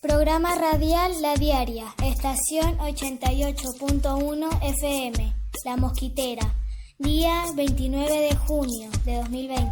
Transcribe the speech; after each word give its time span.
Programa 0.00 0.54
radial 0.54 1.20
La 1.20 1.34
Diaria, 1.34 1.84
estación 2.02 2.78
88.1 2.78 4.48
FM, 4.62 5.34
La 5.66 5.76
Mosquitera, 5.76 6.54
día 6.98 7.44
29 7.54 8.20
de 8.20 8.34
junio 8.34 8.90
de 9.04 9.16
2020. 9.16 9.70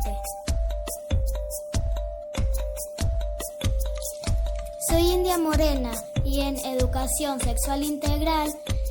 Soy 4.91 5.03
India 5.13 5.39
Morena 5.39 5.93
y 6.27 6.43
en 6.43 6.59
Educación 6.59 7.41
Sexual 7.41 7.83
Integral 7.83 8.51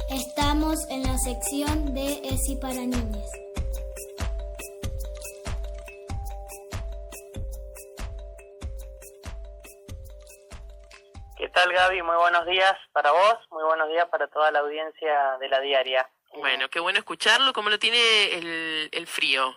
estamos 0.10 0.80
en 0.90 1.04
la 1.04 1.20
sección 1.20 1.94
de 1.94 2.20
ESI 2.30 2.56
para 2.56 2.82
niñas. 2.82 3.41
Tal 11.52 11.72
Gaby? 11.72 12.02
Muy 12.02 12.16
buenos 12.16 12.46
días 12.46 12.76
para 12.92 13.12
vos, 13.12 13.38
muy 13.50 13.64
buenos 13.64 13.90
días 13.90 14.08
para 14.10 14.28
toda 14.28 14.52
la 14.52 14.60
audiencia 14.60 15.38
de 15.40 15.50
la 15.50 15.60
diaria. 15.60 16.10
Bueno, 16.34 16.70
qué 16.70 16.80
bueno 16.80 17.00
escucharlo. 17.00 17.54
¿Cómo 17.54 17.70
lo 17.70 17.78
tiene 17.80 18.34
el, 18.36 18.90
el 18.92 19.08
frío? 19.08 19.56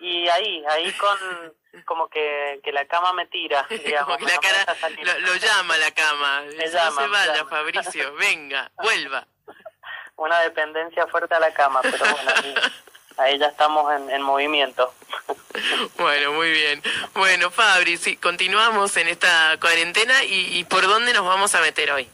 Y 0.00 0.28
ahí, 0.28 0.64
ahí 0.70 0.92
con 0.92 1.18
como 1.84 2.08
que, 2.08 2.60
que 2.62 2.72
la 2.72 2.86
cama 2.86 3.12
me 3.12 3.26
tira, 3.26 3.66
digamos. 3.70 4.16
Como 4.16 4.26
que 4.26 4.32
la 4.32 4.38
cara 4.38 4.76
lo, 5.02 5.18
lo 5.20 5.34
llama 5.36 5.76
la 5.78 5.90
cama. 5.90 6.40
Me 6.46 6.64
Dice, 6.64 6.68
llama, 6.72 7.02
no 7.02 7.08
me 7.08 7.18
se 7.18 7.26
vaya, 7.28 7.36
llama. 7.38 7.50
Fabricio, 7.50 8.14
venga, 8.14 8.70
vuelva. 8.82 9.26
Una 10.16 10.40
dependencia 10.40 11.06
fuerte 11.06 11.34
a 11.34 11.40
la 11.40 11.52
cama, 11.52 11.80
pero 11.82 11.98
bueno, 11.98 12.32
ahí, 12.36 12.54
ahí 13.18 13.38
ya 13.38 13.46
estamos 13.46 13.92
en, 13.92 14.10
en 14.10 14.22
movimiento. 14.22 14.92
Bueno, 15.98 16.32
muy 16.32 16.50
bien. 16.50 16.82
Bueno, 17.14 17.50
Fabri, 17.50 17.96
sí, 17.96 18.16
continuamos 18.16 18.96
en 18.96 19.08
esta 19.08 19.56
cuarentena 19.60 20.24
y, 20.24 20.64
¿por 20.64 20.86
dónde 20.86 21.12
nos 21.12 21.26
vamos 21.26 21.54
a 21.54 21.60
meter 21.60 21.90
hoy? 21.92 22.08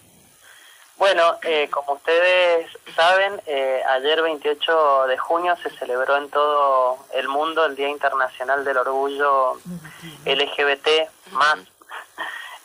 Bueno, 0.96 1.38
eh, 1.42 1.68
como 1.70 1.94
ustedes 1.94 2.70
saben, 2.94 3.42
eh, 3.46 3.82
ayer 3.90 4.22
28 4.22 5.06
de 5.08 5.18
junio 5.18 5.56
se 5.62 5.70
celebró 5.70 6.16
en 6.16 6.30
todo 6.30 6.98
el 7.14 7.28
mundo 7.28 7.64
el 7.64 7.74
Día 7.74 7.88
Internacional 7.88 8.64
del 8.64 8.76
Orgullo 8.76 9.58
LGBT 10.24 10.88
más 11.32 11.58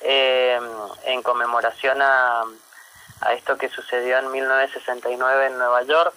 eh, 0.02 0.60
en 1.06 1.24
conmemoración 1.24 2.02
a, 2.02 2.44
a 3.22 3.34
esto 3.34 3.58
que 3.58 3.70
sucedió 3.70 4.20
en 4.20 4.32
1969 4.32 5.48
en 5.48 5.58
Nueva 5.58 5.84
York 5.84 6.14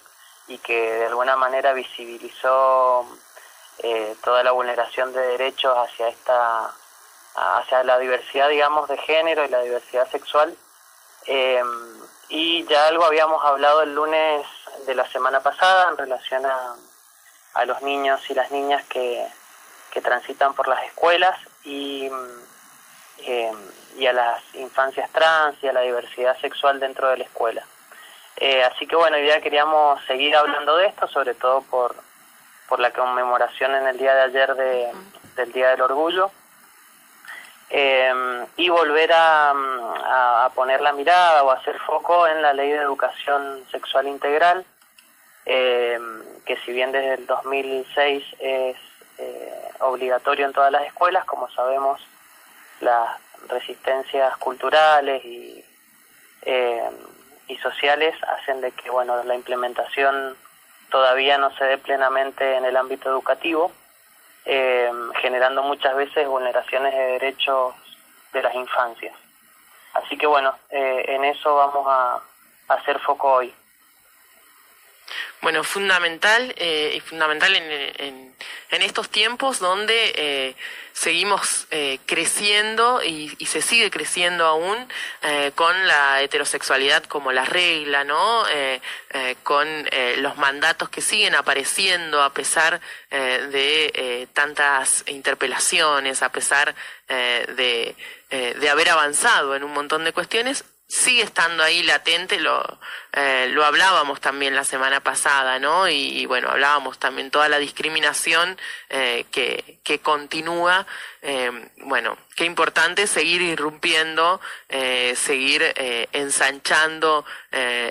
y 0.49 0.59
que 0.59 0.93
de 0.93 1.07
alguna 1.07 1.37
manera 1.37 1.73
visibilizó 1.73 3.07
eh, 3.83 4.17
toda 4.25 4.43
la 4.43 4.53
vulneración 4.53 5.13
de 5.13 5.21
derechos 5.21 5.77
hacia 5.77 6.09
esta 6.09 6.71
hacia 7.35 7.83
la 7.83 7.99
diversidad 7.99 8.49
digamos 8.49 8.89
de 8.89 8.99
género 8.99 9.45
y 9.45 9.49
la 9.49 9.63
diversidad 9.63 10.09
sexual 10.11 10.55
eh, 11.27 11.63
y 12.29 12.65
ya 12.67 12.89
algo 12.89 13.05
habíamos 13.05 13.45
hablado 13.45 13.83
el 13.83 13.95
lunes 13.95 14.47
de 14.87 14.95
la 14.95 15.07
semana 15.09 15.41
pasada 15.41 15.91
en 15.91 15.97
relación 15.97 16.45
a, 16.47 16.75
a 17.55 17.65
los 17.65 17.81
niños 17.83 18.21
y 18.29 18.35
las 18.35 18.51
niñas 18.51 18.85
que, 18.87 19.27
que 19.93 20.01
transitan 20.01 20.55
por 20.55 20.69
las 20.69 20.83
escuelas 20.85 21.39
y, 21.65 22.11
eh, 23.19 23.53
y 23.99 24.07
a 24.07 24.13
las 24.13 24.43
infancias 24.55 25.11
trans 25.11 25.57
y 25.63 25.69
a 25.69 25.73
la 25.73 25.83
diversidad 25.83 26.39
sexual 26.41 26.81
dentro 26.81 27.09
de 27.09 27.19
la 27.19 27.25
escuela. 27.25 27.65
Eh, 28.37 28.65
así 28.65 28.87
que 28.87 28.97
bueno, 28.97 29.17
hoy 29.17 29.23
día 29.23 29.41
queríamos 29.41 30.03
seguir 30.07 30.35
hablando 30.35 30.77
de 30.77 30.87
esto, 30.87 31.07
sobre 31.09 31.35
todo 31.35 31.61
por, 31.63 31.95
por 32.69 32.81
la 32.81 32.91
conmemoración 32.93 33.75
en 33.75 33.87
el 33.87 33.99
día 33.99 34.15
de 34.15 34.23
ayer 34.23 34.55
de, 34.55 34.93
del 35.37 35.53
Día 35.53 35.71
del 35.71 35.83
Orgullo 35.83 36.31
eh, 37.71 38.45
y 38.57 38.69
volver 38.69 39.13
a, 39.13 39.51
a- 39.51 40.45
a 40.45 40.51
poner 40.51 40.81
la 40.81 40.93
mirada 40.93 41.43
o 41.43 41.51
hacer 41.51 41.79
foco 41.81 42.27
en 42.27 42.43
la 42.43 42.53
ley 42.53 42.71
de 42.71 42.77
educación 42.79 43.65
sexual 43.71 44.07
integral, 44.09 44.65
eh, 45.47 45.99
que 46.45 46.57
si 46.59 46.73
bien 46.73 46.93
desde 46.93 47.15
el 47.15 47.27
2006 47.27 48.25
es 48.39 48.77
eh, 49.19 49.69
obligatorio 49.81 50.47
en 50.47 50.53
todas 50.53 50.71
las 50.73 50.85
escuelas, 50.85 51.25
como 51.25 51.49
sabemos, 51.51 52.01
las 52.81 53.19
resistencias 53.49 54.37
culturales 54.37 55.25
y, 55.25 55.65
eh, 56.43 56.91
y 57.49 57.57
sociales 57.59 58.15
hacen 58.25 58.61
de 58.61 58.71
que 58.73 58.91
bueno 58.91 59.23
la 59.25 59.35
implementación 59.35 60.37
todavía 60.93 61.39
no 61.39 61.51
se 61.57 61.65
dé 61.65 61.79
plenamente 61.79 62.57
en 62.57 62.65
el 62.65 62.77
ámbito 62.77 63.09
educativo 63.09 63.73
eh, 64.45 64.91
generando 65.21 65.63
muchas 65.63 65.97
veces 65.97 66.29
vulneraciones 66.29 66.93
de 66.93 67.13
derechos 67.19 67.75
de 68.33 68.43
las 68.43 68.55
infancias. 68.55 69.15
Así 69.95 70.17
que 70.17 70.27
bueno, 70.27 70.55
eh, 70.71 71.05
en 71.09 71.25
eso 71.25 71.55
vamos 71.55 71.87
a, 71.89 72.21
a 72.69 72.75
hacer 72.75 72.99
foco 73.01 73.33
hoy. 73.33 73.55
Bueno, 75.43 75.65
fundamental 75.65 76.55
eh, 76.57 76.93
y 76.95 77.01
fundamental 77.01 77.57
en, 77.57 77.65
en, 77.99 78.35
en 78.71 78.83
estos 78.83 79.09
tiempos 79.09 79.59
donde 79.59 80.13
eh, 80.15 80.57
seguimos 80.93 81.67
eh, 81.73 81.99
creciendo 82.07 83.03
y, 83.03 83.35
y 83.39 83.47
se 83.47 83.61
sigue 83.61 83.91
creciendo 83.91 84.47
aún 84.47 84.77
eh, 85.23 85.51
con 85.57 85.87
la 85.89 86.23
heterosexualidad 86.23 87.03
como 87.05 87.33
la 87.33 87.45
regla, 87.45 88.05
¿no? 88.05 88.45
Eh, 88.51 88.81
con 89.43 89.67
los 90.19 90.37
mandatos 90.39 90.89
que 90.89 91.01
siguen 91.03 91.35
apareciendo 91.35 92.23
a 92.23 92.33
pesar 92.33 92.81
de 93.11 94.27
tantas 94.33 95.05
interpelaciones, 95.07 96.23
a 96.23 96.31
pesar 96.33 96.75
de, 97.09 97.95
de 98.31 98.71
haber 98.71 98.89
avanzado 98.89 99.55
en 99.55 99.65
un 99.65 99.73
montón 99.73 100.05
de 100.05 100.15
cuestiones, 100.15 100.65
sigue 100.93 101.23
estando 101.23 101.63
ahí 101.63 101.83
latente, 101.83 102.39
lo, 102.39 102.79
eh, 103.15 103.49
lo 103.51 103.65
hablábamos 103.65 104.21
también 104.21 104.55
la 104.55 104.63
semana 104.63 105.01
pasada, 105.01 105.59
¿no? 105.59 105.89
Y, 105.89 106.27
bueno, 106.27 106.51
hablábamos 106.51 106.99
también 106.99 107.31
toda 107.31 107.49
la 107.49 107.59
discriminación 107.59 108.59
eh, 108.91 109.25
que, 109.33 109.81
que 109.85 110.01
continúa. 110.01 110.87
Eh, 111.23 111.51
bueno, 111.79 112.19
qué 112.37 112.45
importante 112.45 113.07
seguir 113.07 113.41
irrumpiendo, 113.41 114.39
eh, 114.69 115.15
seguir 115.17 115.63
eh, 115.63 116.09
ensanchando 116.13 117.25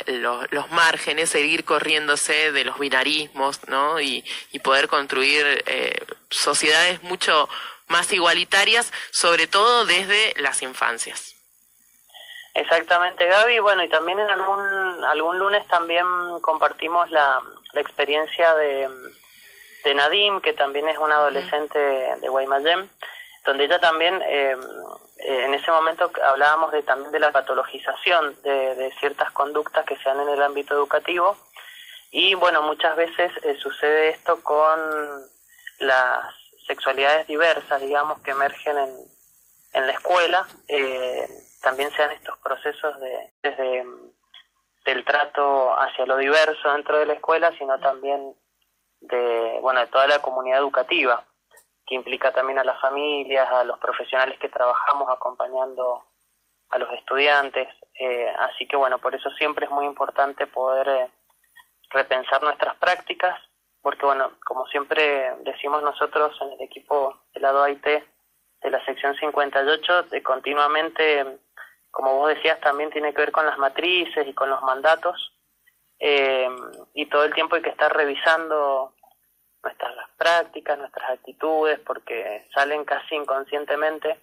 los, 0.05 0.51
los 0.51 0.69
márgenes, 0.69 1.31
seguir 1.31 1.63
corriéndose 1.65 2.51
de 2.51 2.63
los 2.65 2.77
binarismos, 2.77 3.67
¿no? 3.67 3.99
Y, 3.99 4.23
y 4.51 4.59
poder 4.59 4.87
construir 4.87 5.63
sociedades 6.29 7.01
mucho 7.01 7.49
más 7.87 8.13
igualitarias, 8.13 8.93
sobre 9.09 9.47
todo 9.47 9.85
desde 9.85 10.35
las 10.37 10.61
infancias. 10.61 11.30
Exactamente, 12.53 13.25
Gaby. 13.25 13.59
Bueno, 13.59 13.83
y 13.83 13.89
también 13.89 14.19
en 14.19 14.29
algún, 14.29 15.05
algún 15.05 15.39
lunes 15.39 15.65
también 15.67 16.05
compartimos 16.41 17.09
la, 17.09 17.41
la 17.71 17.81
experiencia 17.81 18.53
de, 18.55 18.89
de 19.83 19.93
Nadim, 19.93 20.41
que 20.41 20.53
también 20.53 20.89
es 20.89 20.97
una 20.97 21.15
adolescente 21.15 21.79
de 21.79 22.29
Guaymallén, 22.29 22.89
donde 23.45 23.65
ella 23.65 23.79
también, 23.79 24.21
eh, 24.23 24.57
eh, 25.19 25.45
en 25.45 25.53
ese 25.53 25.71
momento 25.71 26.11
hablábamos 26.23 26.71
de, 26.73 26.83
también 26.83 27.11
de 27.11 27.19
la 27.19 27.31
patologización 27.31 28.35
de, 28.43 28.75
de 28.75 28.91
ciertas 28.99 29.31
conductas 29.31 29.85
que 29.85 29.95
se 29.95 30.09
dan 30.09 30.19
en 30.19 30.29
el 30.29 30.41
ámbito 30.41 30.73
educativo. 30.73 31.37
Y 32.11 32.35
bueno, 32.35 32.61
muchas 32.63 32.97
veces 32.97 33.31
eh, 33.43 33.55
sucede 33.61 34.09
esto 34.09 34.43
con 34.43 34.77
las 35.79 36.25
sexualidades 36.67 37.25
diversas, 37.27 37.79
digamos, 37.79 38.19
que 38.21 38.31
emergen 38.31 38.77
en, 38.77 38.95
en 39.73 39.87
la 39.87 39.93
escuela. 39.93 40.45
Eh, 40.67 41.27
también 41.61 41.91
se 41.91 42.01
dan 42.01 42.11
estos 42.11 42.37
procesos 42.39 42.99
de 42.99 43.33
desde 43.41 43.83
mm, 43.83 44.11
del 44.85 45.05
trato 45.05 45.79
hacia 45.79 46.05
lo 46.05 46.17
diverso 46.17 46.71
dentro 46.73 46.97
de 46.97 47.05
la 47.05 47.13
escuela, 47.13 47.51
sino 47.57 47.79
también 47.79 48.35
de 48.99 49.59
bueno 49.61 49.79
de 49.81 49.87
toda 49.87 50.07
la 50.07 50.19
comunidad 50.19 50.59
educativa, 50.59 51.23
que 51.85 51.95
implica 51.95 52.31
también 52.31 52.59
a 52.59 52.63
las 52.63 52.79
familias, 52.81 53.49
a 53.49 53.63
los 53.63 53.77
profesionales 53.79 54.39
que 54.39 54.49
trabajamos 54.49 55.09
acompañando 55.09 56.03
a 56.69 56.77
los 56.79 56.91
estudiantes. 56.93 57.67
Eh, 57.99 58.33
así 58.39 58.67
que 58.67 58.75
bueno, 58.75 58.97
por 58.99 59.13
eso 59.13 59.29
siempre 59.31 59.65
es 59.65 59.71
muy 59.71 59.85
importante 59.85 60.47
poder 60.47 60.87
eh, 60.87 61.11
repensar 61.91 62.41
nuestras 62.41 62.75
prácticas, 62.77 63.39
porque 63.81 64.05
bueno, 64.05 64.31
como 64.45 64.65
siempre 64.67 65.35
decimos 65.41 65.83
nosotros 65.83 66.35
en 66.41 66.53
el 66.53 66.61
equipo 66.61 67.21
de 67.33 67.41
la 67.41 67.51
DOIT 67.51 67.85
de 68.61 68.69
la 68.69 68.83
sección 68.85 69.15
58, 69.15 70.03
de 70.03 70.21
continuamente, 70.21 71.39
como 71.91 72.15
vos 72.15 72.29
decías, 72.33 72.59
también 72.61 72.89
tiene 72.89 73.13
que 73.13 73.21
ver 73.21 73.31
con 73.31 73.45
las 73.45 73.57
matrices 73.57 74.25
y 74.27 74.33
con 74.33 74.49
los 74.49 74.61
mandatos, 74.63 75.33
eh, 75.99 76.49
y 76.95 77.05
todo 77.07 77.25
el 77.25 77.33
tiempo 77.33 77.55
hay 77.55 77.61
que 77.61 77.69
estar 77.69 77.95
revisando 77.95 78.95
nuestras 79.63 79.93
prácticas, 80.17 80.79
nuestras 80.79 81.11
actitudes, 81.11 81.79
porque 81.81 82.47
salen 82.53 82.83
casi 82.85 83.15
inconscientemente, 83.15 84.19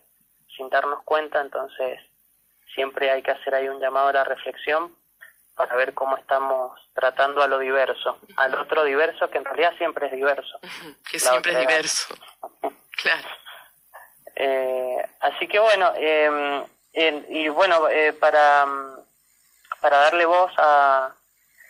sin 0.56 0.68
darnos 0.68 1.02
cuenta, 1.04 1.40
entonces 1.40 2.00
siempre 2.74 3.10
hay 3.10 3.22
que 3.22 3.30
hacer 3.30 3.54
ahí 3.54 3.68
un 3.68 3.80
llamado 3.80 4.08
a 4.08 4.12
la 4.12 4.24
reflexión 4.24 4.94
para 5.54 5.74
ver 5.76 5.94
cómo 5.94 6.16
estamos 6.16 6.72
tratando 6.94 7.42
a 7.42 7.48
lo 7.48 7.58
diverso, 7.58 8.18
al 8.36 8.54
otro 8.54 8.84
diverso 8.84 9.28
que 9.28 9.38
en 9.38 9.44
realidad 9.44 9.72
siempre 9.76 10.06
es 10.06 10.12
diverso. 10.12 10.58
Que 11.10 11.18
siempre 11.18 11.52
es 11.52 11.60
diverso. 11.60 12.14
Claro. 13.00 13.28
Eh, 14.34 15.08
así 15.20 15.46
que 15.46 15.60
bueno, 15.60 15.92
eh, 15.96 16.64
y 16.92 17.48
bueno, 17.48 17.88
eh, 17.88 18.12
para, 18.12 18.66
para 19.80 19.98
darle 19.98 20.26
voz 20.26 20.52
a, 20.58 21.12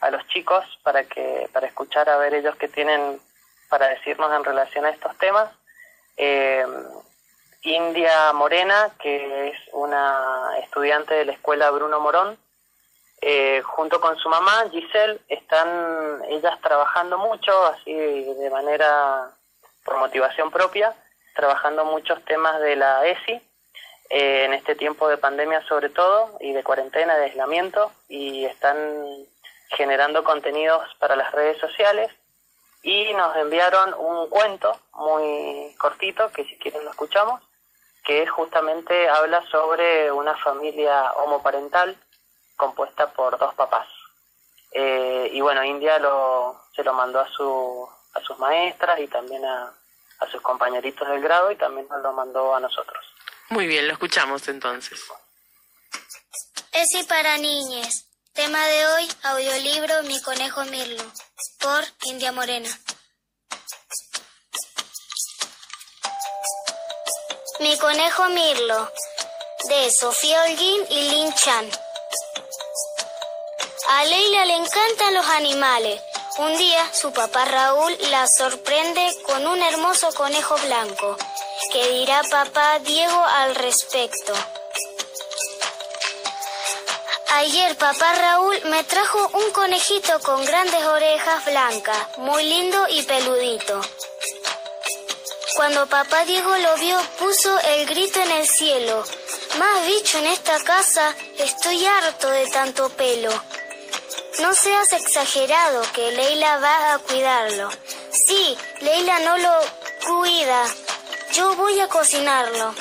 a 0.01 0.11
los 0.11 0.27
chicos, 0.29 0.65
para, 0.83 1.05
que, 1.05 1.49
para 1.53 1.67
escuchar 1.67 2.09
a 2.09 2.17
ver 2.19 2.35
ellos 2.35 2.57
qué 2.57 2.69
tienen 2.69 3.21
para 3.69 3.89
decirnos 3.89 4.33
en 4.35 4.45
relación 4.45 4.85
a 4.87 4.91
estos 4.91 5.17
temas, 5.19 5.51
eh, 6.17 6.65
India 7.63 8.33
Morena, 8.33 8.91
que 9.01 9.49
es 9.49 9.59
una 9.73 10.57
estudiante 10.63 11.15
de 11.15 11.25
la 11.27 11.33
escuela 11.33 11.71
Bruno 11.71 12.01
Morón, 12.01 12.39
eh, 13.21 13.63
junto 13.63 14.01
con 14.01 14.17
su 14.17 14.29
mamá 14.29 14.65
Giselle, 14.71 15.21
están 15.29 16.23
ellas 16.29 16.59
trabajando 16.61 17.19
mucho, 17.19 17.67
así 17.67 17.93
de 17.93 18.51
manera 18.51 19.31
por 19.85 19.99
motivación 19.99 20.51
propia, 20.51 20.95
trabajando 21.35 21.85
muchos 21.85 22.25
temas 22.25 22.61
de 22.61 22.77
la 22.77 23.07
ESI, 23.07 23.41
eh, 24.11 24.45
en 24.45 24.55
este 24.55 24.75
tiempo 24.75 25.09
de 25.09 25.19
pandemia 25.19 25.67
sobre 25.67 25.91
todo, 25.91 26.37
y 26.41 26.53
de 26.53 26.63
cuarentena, 26.65 27.17
de 27.17 27.25
aislamiento, 27.25 27.93
y 28.09 28.45
están 28.45 28.77
generando 29.71 30.25
contenidos 30.25 30.83
para 30.99 31.17
las 31.17 31.33
redes 31.33 31.59
sociales, 31.59 32.11
y 32.83 33.13
nos 33.15 33.37
enviaron 33.37 33.95
un 33.95 34.29
cuento 34.29 34.79
muy 34.95 35.75
cortito, 35.79 36.31
que 36.33 36.45
si 36.45 36.57
quieren 36.59 36.85
lo 36.85 36.91
escuchamos, 36.91 37.43
que 38.05 38.27
justamente 38.27 39.09
habla 39.09 39.45
sobre 39.51 40.11
una 40.11 40.35
familia 40.37 41.13
homoparental 41.13 41.97
compuesta 42.57 43.13
por 43.13 43.39
dos 43.39 43.55
papás. 43.55 43.87
Eh, 44.73 45.31
y 45.33 45.41
bueno, 45.41 45.63
India 45.65 45.99
lo, 45.99 46.61
se 46.75 46.83
lo 46.85 46.93
mandó 46.93 47.21
a, 47.21 47.29
su, 47.29 47.89
a 48.15 48.21
sus 48.21 48.39
maestras 48.39 48.99
y 49.01 49.09
también 49.09 49.45
a, 49.45 49.73
a 50.21 50.27
sus 50.27 50.41
compañeritos 50.41 51.09
del 51.09 51.21
grado 51.21 51.51
y 51.51 51.57
también 51.57 51.87
nos 51.89 52.03
lo 52.03 52.13
mandó 52.13 52.55
a 52.55 52.61
nosotros. 52.61 53.05
Muy 53.51 53.67
bien, 53.67 53.87
lo 53.87 53.95
escuchamos 53.95 54.47
entonces. 54.49 54.99
y 56.73 57.03
para 57.05 57.39
niñes. 57.39 58.05
Tema 58.35 58.65
de 58.67 58.87
hoy, 58.87 59.09
audiolibro 59.23 60.03
Mi 60.05 60.21
conejo 60.23 60.65
Mirlo, 60.67 61.03
por 61.59 61.85
India 62.05 62.31
Morena. 62.31 62.69
Mi 67.61 67.77
conejo 67.79 68.29
Mirlo, 68.29 68.93
de 69.69 69.91
Sofía 69.99 70.45
Holguín 70.45 70.87
y 70.91 71.11
Lin 71.11 71.33
Chan. 71.35 71.71
A 73.89 74.05
Leila 74.05 74.45
le 74.45 74.57
encantan 74.57 75.15
los 75.15 75.27
animales. 75.27 76.01
Un 76.37 76.57
día 76.57 76.95
su 76.95 77.13
papá 77.13 77.47
Raúl 77.47 77.97
la 78.11 78.27
sorprende 78.29 79.11
con 79.27 79.47
un 79.47 79.61
hermoso 79.61 80.13
conejo 80.13 80.57
blanco. 80.59 81.17
¿Qué 81.71 81.87
dirá 81.89 82.23
papá 82.31 82.79
Diego 82.79 83.25
al 83.25 83.55
respecto? 83.55 84.33
Ayer 87.35 87.77
papá 87.77 88.15
Raúl 88.15 88.59
me 88.71 88.85
trajo 88.85 89.31
un 89.35 89.51
conejito 89.51 90.19
con 90.21 90.45
grandes 90.47 90.83
orejas 90.87 91.45
blancas, 91.45 92.17
muy 92.17 92.43
lindo 92.45 92.87
y 92.89 93.03
peludito. 93.03 93.83
Cuando 95.57 95.87
papá 95.87 96.25
Diego 96.25 96.57
lo 96.57 96.77
vio, 96.77 96.99
puso 97.19 97.59
el 97.61 97.87
grito 97.87 98.19
en 98.21 98.31
el 98.31 98.49
cielo. 98.49 99.05
Más 99.59 99.87
bicho 99.87 100.19
en 100.19 100.27
esta 100.27 100.59
casa, 100.61 101.15
estoy 101.37 101.85
harto 101.85 102.31
de 102.31 102.47
tanto 102.47 102.89
pelo. 102.89 103.31
No 104.41 104.55
seas 104.55 104.93
exagerado 104.93 105.83
que 105.93 106.13
Leila 106.13 106.59
va 106.61 106.95
a 106.95 106.99
cuidarlo. 107.01 107.69
Sí, 108.27 108.57
Leila 108.81 109.19
no 109.21 109.37
lo 109.37 109.53
cuida. 110.07 110.65
Yo 111.39 111.55
voy 111.55 111.79
a 111.79 111.87
cocinarlo. 111.87 112.75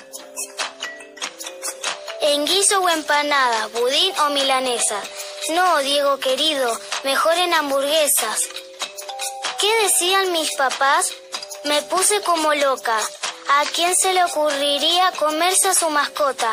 En 2.21 2.43
guiso 2.47 2.79
o 2.79 2.89
empanada, 2.89 3.67
budín 3.67 4.11
o 4.21 4.29
milanesa. 4.31 4.99
No, 5.49 5.77
Diego 5.77 6.17
querido, 6.17 6.75
mejor 7.03 7.37
en 7.37 7.53
hamburguesas. 7.53 8.39
¿Qué 9.59 9.71
decían 9.83 10.31
mis 10.31 10.55
papás? 10.55 11.13
Me 11.65 11.83
puse 11.83 12.19
como 12.21 12.55
loca. 12.55 12.97
¿A 13.59 13.63
quién 13.75 13.93
se 13.95 14.11
le 14.13 14.23
ocurriría 14.23 15.11
comerse 15.11 15.67
a 15.67 15.75
su 15.75 15.91
mascota? 15.91 16.51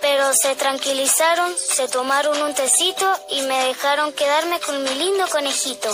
pero 0.00 0.32
se 0.34 0.54
tranquilizaron, 0.54 1.52
se 1.58 1.88
tomaron 1.88 2.40
un 2.40 2.54
tecito 2.54 3.06
y 3.30 3.42
me 3.42 3.66
dejaron 3.66 4.12
quedarme 4.12 4.60
con 4.60 4.82
mi 4.84 4.90
lindo 4.90 5.26
conejito. 5.28 5.90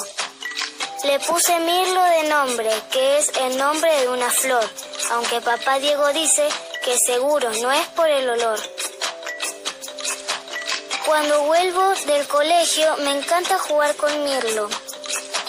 Le 1.04 1.18
puse 1.20 1.58
Mirlo 1.60 2.02
de 2.04 2.22
nombre, 2.28 2.70
que 2.90 3.18
es 3.18 3.30
el 3.40 3.56
nombre 3.56 3.90
de 4.00 4.08
una 4.08 4.30
flor, 4.30 4.68
aunque 5.12 5.43
papá 5.43 5.79
Diego 5.79 6.11
dice 6.12 6.49
que 6.82 6.97
seguro 6.99 7.50
no 7.61 7.70
es 7.70 7.87
por 7.88 8.09
el 8.09 8.29
olor. 8.31 8.59
Cuando 11.05 11.43
vuelvo 11.43 11.82
del 12.06 12.26
colegio 12.26 12.97
me 12.99 13.11
encanta 13.11 13.59
jugar 13.59 13.94
con 13.97 14.25
Mirlo 14.25 14.70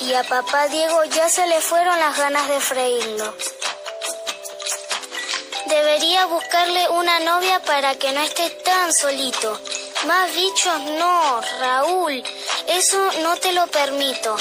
y 0.01 0.13
a 0.13 0.23
papá 0.23 0.67
Diego 0.67 1.05
ya 1.05 1.29
se 1.29 1.47
le 1.47 1.61
fueron 1.61 1.97
las 1.97 2.17
ganas 2.17 2.47
de 2.49 2.59
freírlo. 2.59 3.33
Debería 5.67 6.25
buscarle 6.25 6.89
una 6.89 7.19
novia 7.21 7.61
para 7.61 7.95
que 7.95 8.11
no 8.11 8.21
esté 8.21 8.49
tan 8.49 8.93
solito. 8.93 9.59
Más 10.07 10.33
bichos 10.35 10.81
no, 10.99 11.41
Raúl. 11.59 12.21
Eso 12.67 13.11
no 13.21 13.37
te 13.37 13.53
lo 13.53 13.65
permito. 13.67 14.35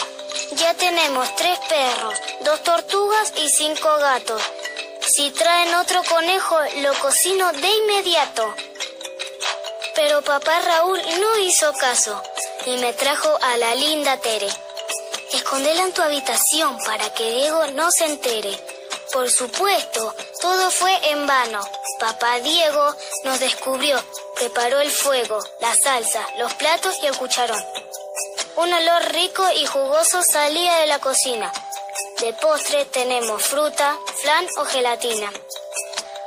Ya 0.57 0.75
tenemos 0.75 1.35
tres 1.37 1.59
perros, 1.69 2.15
dos 2.41 2.63
tortugas 2.65 3.33
y 3.37 3.49
cinco 3.49 3.89
gatos. 3.99 4.43
Si 5.15 5.31
traen 5.31 5.75
otro 5.75 6.03
conejo, 6.05 6.57
lo 6.79 6.95
cocino 6.95 7.53
de 7.53 7.69
inmediato. 7.69 8.55
Pero 9.95 10.23
papá 10.23 10.59
Raúl 10.61 10.99
no 11.21 11.39
hizo 11.39 11.71
caso 11.75 12.23
y 12.65 12.79
me 12.79 12.95
trajo 12.95 13.29
a 13.43 13.59
la 13.59 13.75
linda 13.75 14.17
Tere. 14.17 14.49
Escondela 15.35 15.83
en 15.83 15.93
tu 15.93 16.01
habitación 16.01 16.79
para 16.87 17.13
que 17.13 17.31
Diego 17.31 17.67
no 17.75 17.91
se 17.91 18.07
entere. 18.07 18.59
Por 19.13 19.31
supuesto, 19.31 20.15
todo 20.41 20.71
fue 20.71 20.97
en 21.11 21.27
vano. 21.27 21.61
Papá 22.01 22.41
Diego 22.41 22.97
nos 23.25 23.39
descubrió, 23.39 24.03
preparó 24.37 24.81
el 24.81 24.91
fuego, 24.91 25.39
la 25.61 25.75
salsa, 25.77 26.27
los 26.39 26.55
platos 26.55 26.95
y 27.03 27.07
el 27.07 27.17
cucharón. 27.19 27.63
Un 28.57 28.73
olor 28.73 29.13
rico 29.13 29.45
y 29.57 29.67
jugoso 29.67 30.23
salía 30.23 30.79
de 30.79 30.87
la 30.87 31.01
cocina. 31.01 31.53
De 32.23 32.33
postre 32.35 32.85
tenemos 32.85 33.43
fruta, 33.43 33.99
flan 34.21 34.47
o 34.59 34.65
gelatina. 34.65 35.29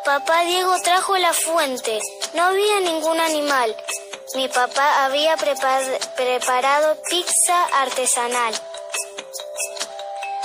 Papá 0.04 0.42
Diego 0.42 0.76
trajo 0.84 1.18
la 1.18 1.32
fuente. 1.32 2.02
No 2.34 2.44
había 2.44 2.82
ningún 2.82 3.18
animal. 3.18 3.74
Mi 4.34 4.50
papá 4.50 5.06
había 5.06 5.38
preparado 5.38 6.98
pizza 7.10 7.64
artesanal. 7.76 8.54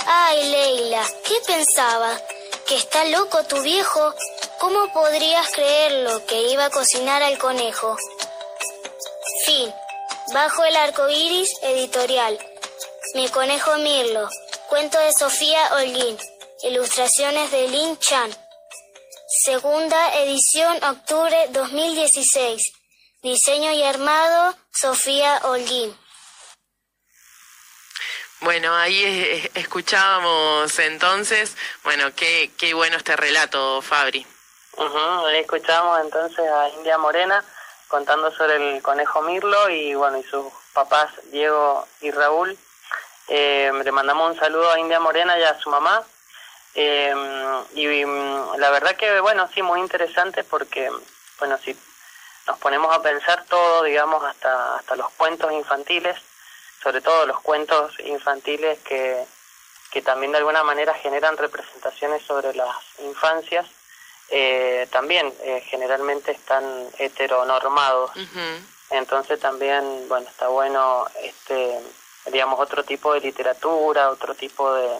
Ay, 0.05 0.51
Leila, 0.51 1.05
¿qué 1.25 1.35
pensaba? 1.45 2.17
¿Que 2.65 2.77
está 2.77 3.03
loco 3.03 3.43
tu 3.43 3.61
viejo? 3.61 4.15
¿Cómo 4.57 4.93
podrías 4.93 5.51
creerlo 5.51 6.25
que 6.27 6.43
iba 6.43 6.63
a 6.63 6.69
cocinar 6.69 7.23
al 7.23 7.37
conejo? 7.37 7.97
Fin. 9.45 9.73
Bajo 10.33 10.63
el 10.63 10.77
arco 10.77 11.09
iris, 11.09 11.51
editorial. 11.61 12.39
Mi 13.15 13.27
conejo 13.27 13.75
Mirlo. 13.79 14.29
Cuento 14.71 14.97
de 14.99 15.11
Sofía 15.11 15.73
Holguín. 15.73 16.17
Ilustraciones 16.63 17.51
de 17.51 17.67
Lin 17.67 17.97
Chan. 17.97 18.31
Segunda 19.43 20.15
edición, 20.15 20.81
octubre 20.85 21.47
2016. 21.49 22.71
Diseño 23.21 23.73
y 23.73 23.83
armado, 23.83 24.55
Sofía 24.71 25.41
Holguín. 25.43 25.93
Bueno, 28.39 28.73
ahí 28.73 29.51
escuchábamos 29.55 30.79
entonces, 30.79 31.57
bueno, 31.83 32.15
qué, 32.15 32.49
qué 32.57 32.73
bueno 32.73 32.95
este 32.95 33.17
relato, 33.17 33.81
Fabri. 33.81 34.25
ahí 34.77 35.39
escuchábamos 35.39 35.99
entonces 35.99 36.49
a 36.49 36.69
India 36.69 36.97
Morena 36.97 37.43
contando 37.89 38.31
sobre 38.31 38.75
el 38.75 38.81
conejo 38.81 39.21
Mirlo 39.23 39.69
y 39.69 39.95
bueno, 39.95 40.17
y 40.17 40.23
sus 40.23 40.45
papás 40.73 41.11
Diego 41.29 41.85
y 41.99 42.11
Raúl. 42.11 42.57
Eh, 43.33 43.71
le 43.81 43.91
mandamos 43.93 44.31
un 44.31 44.37
saludo 44.37 44.69
a 44.69 44.79
India 44.79 44.99
Morena 44.99 45.39
y 45.39 45.43
a 45.43 45.57
su 45.57 45.69
mamá. 45.69 46.03
Eh, 46.75 47.13
y 47.73 48.05
mm, 48.05 48.57
la 48.57 48.69
verdad 48.71 48.97
que, 48.97 49.21
bueno, 49.21 49.49
sí, 49.53 49.61
muy 49.61 49.79
interesante 49.79 50.43
porque, 50.43 50.91
bueno, 51.39 51.57
si 51.63 51.73
nos 52.45 52.57
ponemos 52.59 52.93
a 52.93 53.01
pensar 53.01 53.45
todo, 53.45 53.83
digamos, 53.83 54.21
hasta, 54.25 54.75
hasta 54.75 54.97
los 54.97 55.09
cuentos 55.11 55.49
infantiles, 55.53 56.17
sobre 56.83 56.99
todo 56.99 57.25
los 57.25 57.39
cuentos 57.39 57.97
infantiles 58.01 58.79
que, 58.79 59.23
que 59.91 60.01
también 60.01 60.33
de 60.33 60.39
alguna 60.39 60.63
manera 60.63 60.93
generan 60.95 61.37
representaciones 61.37 62.23
sobre 62.23 62.53
las 62.53 62.75
infancias, 62.99 63.65
eh, 64.27 64.87
también 64.91 65.33
eh, 65.43 65.63
generalmente 65.67 66.31
están 66.33 66.65
heteronormados. 66.97 68.11
Entonces 68.89 69.39
también, 69.39 70.09
bueno, 70.09 70.27
está 70.27 70.49
bueno, 70.49 71.05
este, 71.23 71.79
digamos, 72.27 72.59
otro 72.59 72.83
tipo 72.83 73.13
de 73.13 73.21
literatura, 73.21 74.09
otro 74.09 74.35
tipo 74.35 74.73
de, 74.73 74.99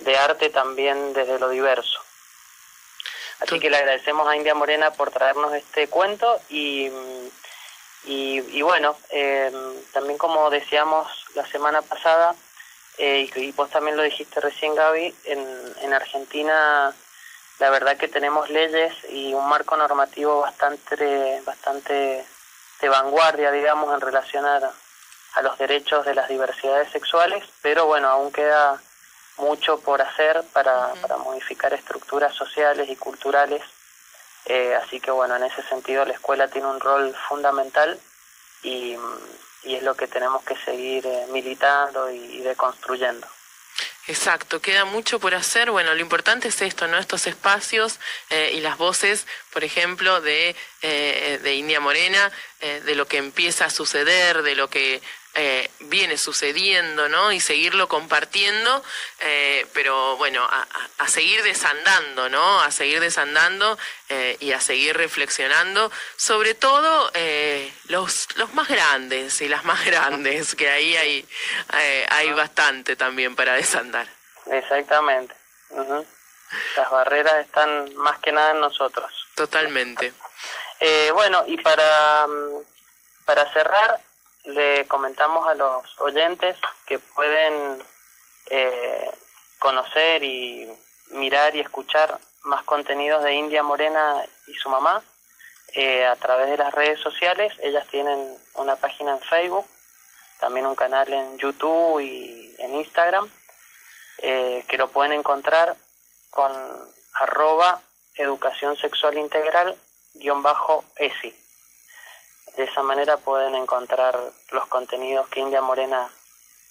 de 0.00 0.16
arte 0.16 0.50
también 0.50 1.12
desde 1.12 1.38
lo 1.38 1.48
diverso. 1.48 2.00
Así 3.40 3.58
que 3.58 3.70
le 3.70 3.78
agradecemos 3.78 4.28
a 4.28 4.36
India 4.36 4.54
Morena 4.54 4.90
por 4.92 5.10
traernos 5.10 5.54
este 5.54 5.88
cuento 5.88 6.40
y, 6.50 6.90
y, 8.04 8.62
bueno, 8.62 8.96
eh, 9.10 9.50
también 9.92 10.18
como 10.18 10.50
decíamos 10.50 11.08
la 11.34 11.46
semana 11.46 11.80
pasada, 11.80 12.34
eh, 12.98 13.30
y, 13.34 13.52
vos 13.52 13.70
también 13.70 13.96
lo 13.96 14.02
dijiste 14.02 14.40
recién 14.40 14.74
Gaby, 14.74 15.14
en, 15.24 15.74
en 15.80 15.92
Argentina 15.94 16.94
la 17.60 17.70
verdad 17.70 17.96
que 17.96 18.08
tenemos 18.08 18.48
leyes 18.48 18.92
y 19.10 19.34
un 19.34 19.46
marco 19.48 19.76
normativo 19.76 20.40
bastante, 20.40 21.42
bastante 21.44 22.24
de 22.80 22.88
vanguardia, 22.88 23.50
digamos, 23.52 23.94
en 23.94 24.00
relación 24.00 24.46
a, 24.46 24.72
a 25.34 25.42
los 25.42 25.56
derechos 25.58 26.04
de 26.04 26.14
las 26.14 26.28
diversidades 26.28 26.90
sexuales, 26.90 27.44
pero 27.62 27.86
bueno, 27.86 28.08
aún 28.08 28.32
queda 28.32 28.80
mucho 29.36 29.80
por 29.80 30.02
hacer 30.02 30.42
para, 30.52 30.92
para 31.00 31.16
modificar 31.16 31.72
estructuras 31.72 32.34
sociales 32.34 32.88
y 32.88 32.96
culturales. 32.96 33.62
Eh, 34.46 34.74
así 34.74 35.00
que 35.00 35.10
bueno, 35.10 35.36
en 35.36 35.44
ese 35.44 35.62
sentido 35.62 36.04
la 36.04 36.14
escuela 36.14 36.48
tiene 36.48 36.66
un 36.66 36.80
rol 36.80 37.14
fundamental 37.28 37.98
y, 38.62 38.96
y 39.62 39.76
es 39.76 39.82
lo 39.82 39.94
que 39.94 40.08
tenemos 40.08 40.42
que 40.44 40.56
seguir 40.56 41.06
eh, 41.06 41.26
militando 41.30 42.10
y, 42.10 42.16
y 42.16 42.40
deconstruyendo. 42.40 43.26
Exacto, 44.06 44.60
queda 44.60 44.84
mucho 44.84 45.20
por 45.20 45.34
hacer. 45.34 45.70
Bueno, 45.70 45.94
lo 45.94 46.00
importante 46.00 46.48
es 46.48 46.60
esto, 46.62 46.88
¿no? 46.88 46.98
Estos 46.98 47.26
espacios 47.26 48.00
eh, 48.30 48.50
y 48.54 48.60
las 48.60 48.76
voces, 48.76 49.26
por 49.52 49.62
ejemplo, 49.62 50.20
de, 50.20 50.56
eh, 50.82 51.38
de 51.40 51.54
India 51.54 51.78
Morena, 51.78 52.32
eh, 52.60 52.80
de 52.80 52.94
lo 52.96 53.06
que 53.06 53.18
empieza 53.18 53.66
a 53.66 53.70
suceder, 53.70 54.42
de 54.42 54.56
lo 54.56 54.68
que 54.68 55.00
eh, 55.34 55.70
viene 55.78 56.18
sucediendo, 56.18 57.08
¿no? 57.08 57.30
Y 57.30 57.38
seguirlo 57.38 57.88
compartiendo, 57.88 58.82
eh, 59.20 59.64
pero 59.72 60.16
bueno, 60.16 60.44
a, 60.44 61.06
seguir 61.06 61.44
desandando, 61.44 62.28
¿no? 62.28 62.60
A 62.60 62.72
seguir 62.72 62.98
desandando 62.98 63.78
eh, 64.08 64.36
y 64.40 64.50
a 64.52 64.60
seguir 64.60 64.96
reflexionando, 64.96 65.92
sobre 66.16 66.54
todo 66.54 67.12
los, 67.86 68.26
los 68.36 68.54
más 68.54 68.68
grandes 68.68 69.40
y 69.40 69.48
las 69.48 69.64
más 69.64 69.84
grandes, 69.84 70.56
que 70.56 70.68
ahí 70.68 70.96
hay, 70.96 71.28
hay 72.08 72.32
bastante 72.32 72.96
también 72.96 73.36
para 73.36 73.54
desandar. 73.54 74.08
Exactamente. 74.46 75.34
Las 76.76 76.90
barreras 76.90 77.46
están 77.46 77.94
más 77.94 78.18
que 78.18 78.32
nada 78.32 78.50
en 78.50 78.60
nosotros. 78.60 79.12
Totalmente. 79.36 80.12
bueno, 81.14 81.44
y 81.46 81.56
para, 81.58 82.26
mm, 82.26 82.64
para 83.24 83.52
cerrar, 83.52 84.00
le 84.54 84.86
comentamos 84.86 85.46
a 85.46 85.54
los 85.54 86.00
oyentes 86.00 86.56
que 86.86 86.98
pueden 86.98 87.82
eh, 88.50 89.10
conocer 89.58 90.22
y 90.22 90.68
mirar 91.10 91.54
y 91.54 91.60
escuchar 91.60 92.18
más 92.42 92.62
contenidos 92.64 93.22
de 93.22 93.34
India 93.34 93.62
Morena 93.62 94.24
y 94.46 94.54
su 94.54 94.68
mamá 94.68 95.02
eh, 95.74 96.06
a 96.06 96.16
través 96.16 96.50
de 96.50 96.56
las 96.56 96.74
redes 96.74 97.00
sociales. 97.00 97.52
Ellas 97.62 97.86
tienen 97.88 98.36
una 98.54 98.76
página 98.76 99.12
en 99.12 99.20
Facebook, 99.20 99.66
también 100.40 100.66
un 100.66 100.74
canal 100.74 101.12
en 101.12 101.38
YouTube 101.38 102.00
y 102.00 102.54
en 102.58 102.74
Instagram, 102.74 103.30
eh, 104.18 104.64
que 104.68 104.78
lo 104.78 104.88
pueden 104.88 105.12
encontrar 105.12 105.76
con 106.30 106.52
arroba 107.14 107.80
educación 108.14 108.76
sexual 108.76 109.18
integral 109.18 109.76
guion 110.14 110.42
bajo 110.42 110.84
ESI. 110.96 111.34
De 112.56 112.64
esa 112.64 112.82
manera 112.82 113.16
pueden 113.16 113.54
encontrar 113.54 114.18
los 114.50 114.66
contenidos 114.66 115.28
que 115.28 115.40
India 115.40 115.62
Morena 115.62 116.08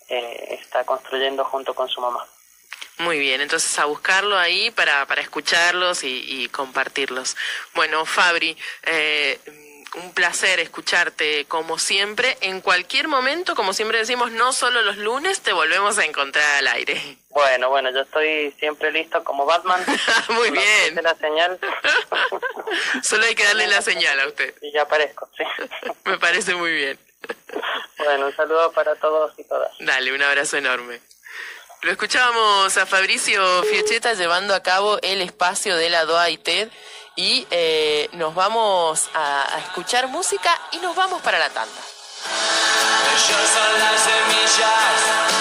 eh, 0.09 0.57
está 0.61 0.83
construyendo 0.83 1.45
junto 1.45 1.73
con 1.73 1.87
su 1.89 2.01
mamá. 2.01 2.25
Muy 2.99 3.17
bien, 3.17 3.39
entonces 3.39 3.79
a 3.79 3.85
buscarlo 3.85 4.37
ahí 4.37 4.71
para, 4.71 5.05
para 5.05 5.21
escucharlos 5.21 6.03
y, 6.03 6.49
compartirlos. 6.49 7.37
Bueno, 7.73 8.05
Fabri, 8.05 8.57
eh, 8.83 9.39
un 9.95 10.13
placer 10.13 10.59
escucharte 10.59 11.45
como 11.45 11.79
siempre. 11.79 12.37
En 12.41 12.61
cualquier 12.61 13.07
momento, 13.07 13.55
como 13.55 13.73
siempre 13.73 13.99
decimos, 13.99 14.31
no 14.31 14.51
solo 14.51 14.81
los 14.81 14.97
lunes, 14.97 15.41
te 15.41 15.53
volvemos 15.53 15.97
a 15.97 16.05
encontrar 16.05 16.57
al 16.57 16.67
aire. 16.67 17.17
Bueno, 17.29 17.69
bueno, 17.69 17.89
yo 17.91 18.01
estoy 18.01 18.51
siempre 18.59 18.91
listo 18.91 19.23
como 19.23 19.45
Batman. 19.45 19.83
Muy 20.29 20.51
bien. 20.51 20.99
la 21.01 21.15
señal. 21.15 21.59
solo 23.03 23.25
hay 23.25 23.35
que 23.35 23.43
darle 23.43 23.67
la 23.67 23.81
señal 23.81 24.19
a 24.19 24.27
usted. 24.27 24.53
Y 24.61 24.71
ya 24.71 24.83
aparezco, 24.83 25.29
sí. 25.37 25.43
Me 26.05 26.17
parece 26.17 26.55
muy 26.55 26.71
bien. 26.71 26.99
Bueno, 27.97 28.27
un 28.27 28.35
saludo 28.35 28.71
para 28.71 28.95
todos 28.95 29.33
y 29.37 29.43
todas. 29.43 29.71
Dale, 29.79 30.13
un 30.13 30.21
abrazo 30.21 30.57
enorme. 30.57 31.01
Lo 31.81 31.91
escuchábamos 31.91 32.75
a 32.77 32.85
Fabricio 32.85 33.63
Fiecheta 33.63 34.13
llevando 34.13 34.53
a 34.53 34.61
cabo 34.61 34.99
el 35.01 35.21
espacio 35.21 35.77
de 35.77 35.89
la 35.89 36.05
DOA 36.05 36.29
y 36.29 36.37
TED 36.37 36.69
y 37.15 37.47
eh, 37.51 38.09
nos 38.13 38.35
vamos 38.35 39.09
a, 39.13 39.55
a, 39.55 39.59
escuchar 39.59 40.07
música 40.07 40.49
y 40.71 40.77
nos 40.79 40.95
vamos 40.95 41.21
para 41.21 41.39
la 41.39 41.49
tanda. 41.49 41.81
Ellos 43.13 43.49
son 43.49 43.79
las 43.79 44.01
semillas 44.01 45.39